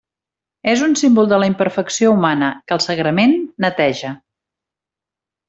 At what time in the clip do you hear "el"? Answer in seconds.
2.79-2.81